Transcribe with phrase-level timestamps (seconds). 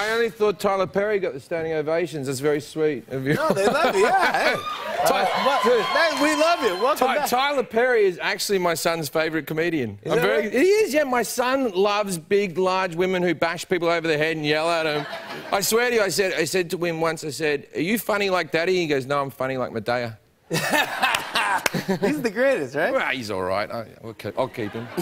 [0.00, 2.26] I only thought Tyler Perry got the standing ovations.
[2.26, 3.34] That's very sweet of you.
[3.34, 4.02] No, they love you.
[4.04, 4.32] Yeah.
[4.54, 4.54] Hey.
[5.06, 6.82] Ty- Uh, Dude, man, we love you.
[6.82, 7.28] Welcome Ty- back.
[7.28, 9.98] Tyler Perry is actually my son's favourite comedian.
[10.02, 10.52] Is I'm very, right?
[10.52, 11.04] He is, yeah.
[11.04, 14.86] My son loves big, large women who bash people over the head and yell at
[14.86, 15.04] him.
[15.52, 17.98] I swear to you, I said, I said to him once, I said, "Are you
[17.98, 20.16] funny like Daddy?" He goes, "No, I'm funny like Madea."
[22.00, 22.92] He's the greatest, right?
[22.92, 23.70] Well, he's all right.
[23.70, 24.86] I, I'll, keep, I'll keep him.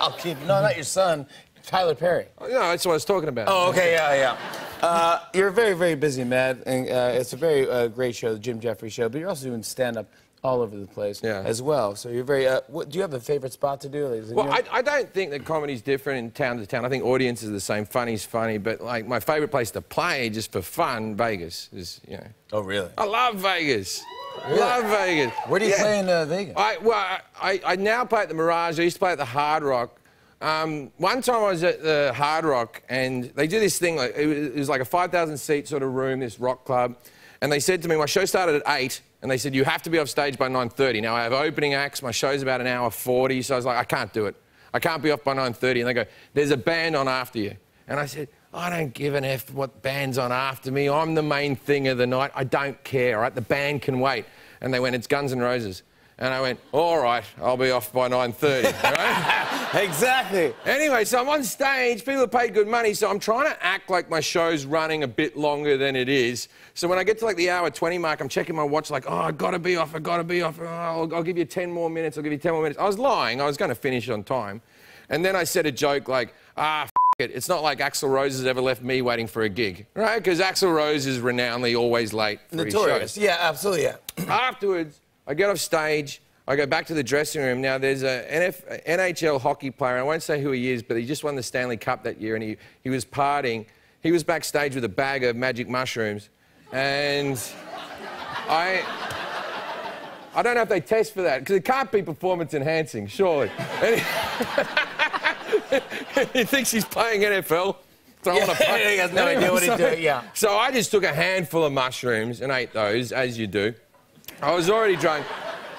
[0.00, 0.36] I'll keep.
[0.38, 0.46] Him.
[0.48, 1.26] No, not your son,
[1.64, 2.26] Tyler Perry.
[2.40, 3.46] no, that's what I was talking about.
[3.48, 4.36] Oh, okay, yeah, yeah.
[4.82, 8.38] Uh, you're very, very busy, Matt, and uh, it's a very uh, great show, the
[8.40, 9.08] Jim Jefferies Show.
[9.08, 10.10] But you're also doing stand-up
[10.42, 11.40] all over the place Yeah.
[11.46, 11.94] as well.
[11.94, 12.48] So you're very.
[12.48, 14.08] Uh, what, do you have a favorite spot to do?
[14.08, 16.84] Like, is Well, your- I, I don't think that comedy's different in town to town.
[16.84, 17.84] I think audiences are the same.
[17.84, 22.16] Funny's funny, but like my favourite place to play just for fun, Vegas is you
[22.16, 22.26] know.
[22.54, 22.90] oh, really?
[22.98, 24.02] I love Vegas.
[24.50, 25.32] Love Vegas.
[25.46, 25.80] Where do you Yeah.
[25.80, 26.54] play in uh, Vegas?
[26.56, 28.80] I well, I, I now play at the Mirage.
[28.80, 29.96] I used to play at the Hard Rock.
[30.42, 33.98] Um, one time I was at the Hard Rock, and they do this thing.
[34.00, 36.96] It was, like a 5,000 seat sort of room, this rock club.
[37.40, 39.82] And they said to me, my show started at eight, and they said you have
[39.82, 41.00] to be off stage by 9:30.
[41.00, 42.02] Now I have opening acts.
[42.02, 44.34] My show's about an hour 40, so I was like, I can't do it.
[44.74, 45.80] I can't be off by 9:30.
[45.80, 47.56] And they go, there's a band on after you.
[47.86, 50.88] And I said, I don't give an F what band's on after me.
[50.88, 52.32] I'm the main thing of the night.
[52.34, 53.28] I don't care?
[53.30, 54.24] The band can wait.
[54.60, 55.82] And they went, it's Guns N' Roses.
[56.18, 59.48] And I went, all right, I'll be off by 9.30, all right?
[59.74, 60.54] exactly.
[60.64, 62.04] anyway, so I'm on stage.
[62.04, 65.08] People have paid good money, so I'm trying to act like my show's running a
[65.08, 66.48] bit longer than it is.
[66.74, 69.04] So when I get to like the hour 20 mark, I'm checking my watch like,
[69.08, 70.58] oh, i got to be off, i got to be off.
[70.60, 72.78] Oh, I'll, I'll give you 10 more minutes, I'll give you 10 more minutes.
[72.78, 73.40] I was lying.
[73.40, 74.60] I was going to finish on time.
[75.08, 76.88] And then I said a joke like, ah,
[77.18, 77.30] it.
[77.34, 80.16] It's not like Axl Rose has ever left me waiting for a gig, right?
[80.16, 83.14] Because Axl Rose is renownedly always late for his Notorious.
[83.14, 83.22] shows.
[83.22, 83.84] Yeah, absolutely.
[83.84, 83.96] Yeah.
[84.28, 86.20] Afterwards, I get off stage.
[86.48, 87.60] I go back to the dressing room.
[87.60, 89.98] Now, there's a NF, NHL hockey player.
[89.98, 92.34] I won't say who he is, but he just won the Stanley Cup that year,
[92.34, 93.64] and he, he was partying.
[94.02, 96.28] He was backstage with a bag of magic mushrooms,
[96.72, 97.40] and
[98.48, 98.82] I.
[100.34, 103.50] I don't know if they test for that because it can't be performance enhancing, surely.
[106.32, 107.76] He, thinks he's playing NFL.
[108.22, 108.58] throwing a puck.
[108.58, 110.22] he has no idea what he's doing, yeah.
[110.34, 113.74] So I just took a handful of mushrooms and ate those, as you do.
[114.40, 115.26] I was already drunk.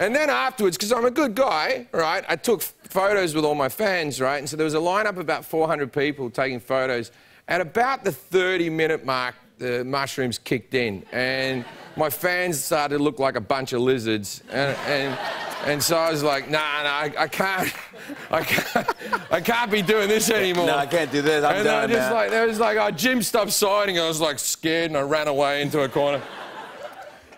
[0.00, 3.68] And then afterwards, because I'm a good guy, right, I took photos with all my
[3.68, 4.38] fans, right?
[4.38, 7.12] And so there was a lineup of about 400 people taking photos.
[7.46, 11.04] At about the 30 minute mark, the mushrooms kicked in.
[11.12, 11.64] And
[11.96, 14.42] my fans started to look like a bunch of lizards.
[14.50, 15.18] And, and,
[15.64, 17.72] and so I was like, nah, nah, I, I can't,
[18.30, 18.96] I can't,
[19.30, 20.66] I can't be doing this anymore.
[20.66, 21.44] No, I can't do this.
[21.44, 21.84] I'm and done.
[21.84, 22.12] I just man.
[22.12, 23.98] like, there was like, oh, Jim stopped signing.
[23.98, 26.20] I was like scared and I ran away into a corner.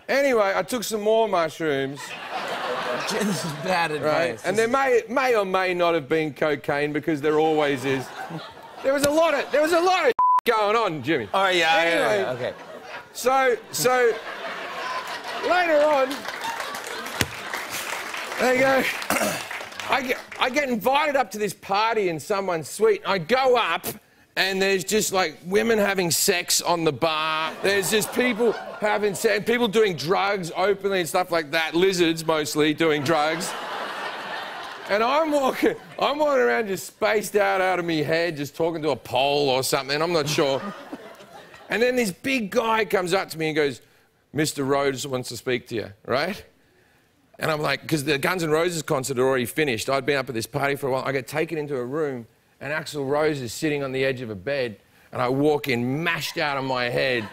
[0.09, 1.99] Anyway, I took some more mushrooms,
[3.11, 3.97] this is bad right?
[4.31, 4.45] advice.
[4.45, 8.05] And there may, may or may not have been cocaine because there always is.
[8.83, 10.13] There was a lot of, there was a lot of
[10.45, 11.27] going on, Jimmy.
[11.33, 12.21] Oh yeah, yeah, yeah, Anyway.
[12.21, 12.53] yeah, okay.
[13.11, 14.13] So, so
[15.49, 16.09] later on,
[18.39, 18.83] they go.
[19.89, 23.01] I get, I get invited up to this party in someone's suite.
[23.05, 23.87] I go up,
[24.37, 27.51] and there's just like women having sex on the bar.
[27.63, 31.73] There's just people having sex, people doing drugs openly and stuff like that.
[31.73, 33.51] Lizards mostly doing drugs.
[34.89, 38.83] And I'm walking, I'm walking around just spaced out out of my head, just talking
[38.83, 39.99] to a pole or something.
[39.99, 40.61] I'm not sure.
[41.69, 43.81] And then this big guy comes up to me and goes,
[44.35, 44.65] Mr.
[44.65, 46.45] Rose wants to speak to you, right?
[47.39, 49.89] And I'm like, because the Guns N' Roses concert had already finished.
[49.89, 51.03] I'd been up at this party for a while.
[51.03, 52.27] I get taken into a room,
[52.59, 54.77] and Axl Rose is sitting on the edge of a bed,
[55.11, 57.27] and I walk in, mashed out of my head.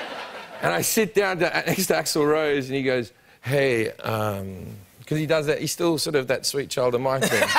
[0.62, 4.66] and I sit down to, next to Axl Rose, and he goes, Hey, um,
[4.98, 7.48] because he does that, he's still sort of that sweet child of mine thing.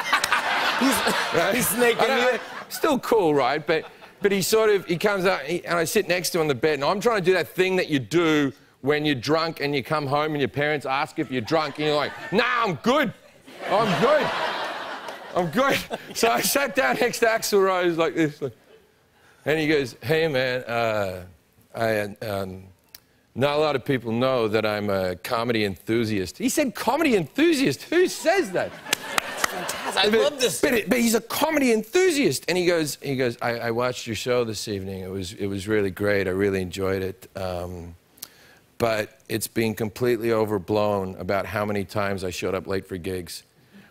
[1.34, 1.56] Right?
[1.56, 2.40] He's snaking I.
[2.70, 3.66] Still cool, right?
[3.66, 3.86] But
[4.22, 6.48] but he sort of he comes out, he, and I sit next to him on
[6.48, 9.60] the bed, and I'm trying to do that thing that you do when you're drunk
[9.60, 12.64] and you come home and your parents ask if you're drunk, and you're like, Nah,
[12.64, 13.14] I'm good.
[13.70, 14.49] I'm good.
[15.36, 15.78] I'm good.
[16.16, 18.56] So I sat down next to Axl Rose like this, like-
[19.46, 21.24] and he goes, Hey man, uh,
[21.76, 22.02] I.
[22.26, 22.64] Um,
[23.36, 26.38] not a lot of people know that I'm a comedy enthusiast.
[26.38, 27.84] He said comedy enthusiast.
[27.84, 28.72] Who says that?
[29.96, 30.60] I But- love this.
[30.60, 33.38] But, it- but he's a comedy enthusiast, and he goes, he goes.
[33.42, 35.02] I, I watched your show this evening.
[35.04, 36.28] It was, it was really great.
[36.28, 37.28] I really enjoyed it.
[37.38, 37.96] Um,
[38.78, 43.44] but it's been completely overblown about how many times I showed up late for gigs.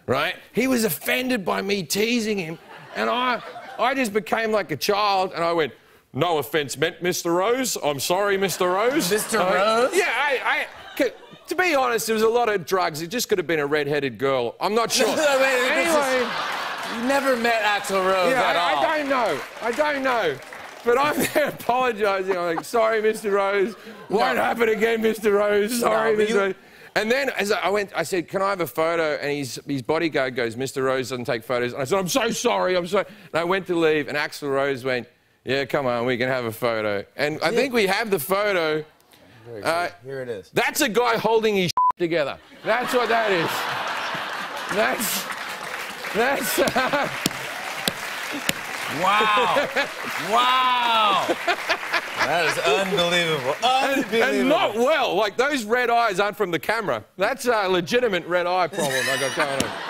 [0.09, 0.35] Right?
[0.53, 2.59] He was offended by me teasing him,
[2.97, 3.41] and I,
[3.79, 5.73] I just became like a child, and I went.
[6.15, 7.33] No offense meant, Mr.
[7.35, 7.77] Rose.
[7.85, 8.73] I'm sorry, Mr.
[8.75, 9.11] Rose.
[9.11, 9.39] Mr.
[9.39, 9.95] Uh, Rose?
[9.95, 10.67] Yeah, I,
[10.97, 11.13] I,
[11.49, 13.03] to be honest, there was a lot of drugs.
[13.03, 14.57] It just could have been a red-headed girl.
[14.59, 15.07] I'm not sure.
[15.11, 18.85] I mean, this is- anyway, You never met Axl Rose yeah, at I, all.
[18.87, 19.41] I don't know.
[19.61, 20.39] I don't know.
[20.83, 22.35] but I'm there apologising.
[22.37, 23.31] I'm like, sorry, Mr.
[23.31, 23.75] Rose.
[24.09, 24.43] Won't No.
[24.43, 25.35] happen again, Mr.
[25.35, 25.79] Rose.
[25.79, 26.31] Sorry, but Mr.
[26.31, 26.55] you- Rose.
[26.99, 29.83] And then as I went, I said, "Can I have a photo?" And his his
[29.83, 30.83] bodyguard goes, "Mr.
[30.83, 32.77] Rose doesn't take photos." And I said, "I'm so sorry.
[32.77, 35.07] I'm sorry." And I went to leave, and Axl Rose went,
[35.45, 38.85] "Yeah, come on, we can have a photo." And I think we have the photo.
[39.63, 40.51] Uh, Here it is.
[40.53, 42.37] that's a guy holding his together.
[42.65, 43.49] That's what that is.
[44.75, 45.25] That's
[46.15, 47.25] that's.
[49.03, 49.69] Wow.
[50.31, 51.27] wow.
[52.27, 53.55] That is unbelievable.
[53.63, 54.41] Unbelievable.
[54.41, 55.15] And not well.
[55.15, 57.05] Like those red eyes aren't from the camera.
[57.17, 59.88] That's a legitimate red eye problem I got going on.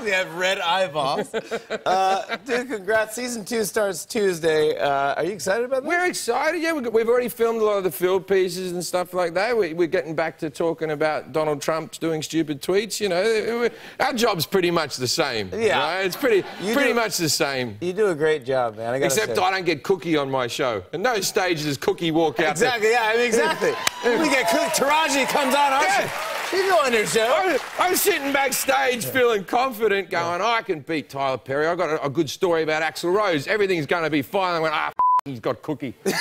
[0.08, 1.32] You have red eyeballs.
[1.34, 3.14] uh, dude, congrats.
[3.16, 4.78] Season two starts Tuesday.
[4.78, 5.88] Uh, are you excited about that?
[5.88, 6.62] We're excited.
[6.62, 9.56] Yeah, we- we've already filmed a lot of the field pieces and stuff like that.
[9.56, 13.00] We- We're getting back to talking about Donald Trump doing stupid tweets.
[13.00, 13.68] You know,
[14.00, 15.50] our job's pretty much the same.
[15.54, 15.78] Yeah.
[15.78, 16.04] right?
[16.06, 17.76] it's pretty You pretty do- much the same.
[17.80, 18.94] You do a great job, man.
[18.94, 19.42] I Except say.
[19.42, 20.82] I don't get Cookie on my show.
[20.92, 23.70] And no stage does Cookie walk out Exactly, yeah, I mean, exactly.
[24.18, 24.84] we get Cookie.
[24.84, 26.08] Taraji comes on our Yeah.
[26.08, 26.27] show.
[26.52, 27.26] You go on your show.
[27.46, 27.58] there.
[27.78, 31.66] I'm sitting backstage feeling confident, going, I can beat Tyler Perry.
[31.66, 33.46] I've got a, a good story about Axl Rose.
[33.46, 34.54] Everything's going to be fine.
[34.54, 34.92] I went, ah,
[35.24, 35.94] he's got Cookie.
[36.06, 36.14] okay,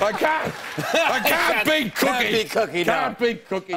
[0.00, 0.54] I can't.
[0.94, 2.12] I can't beat Cookie.
[2.12, 2.92] Can't beat Cookie, no.
[2.92, 3.74] Can't beat Cookie.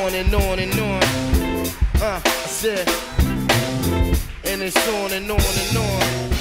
[0.00, 1.02] on and on and on.
[2.02, 2.88] Uh, I said,
[4.44, 6.39] and it's on and on and on.